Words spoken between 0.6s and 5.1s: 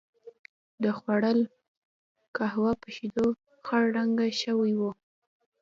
و خوړل، قهوه په شیدو خړ رنګه شوې وه.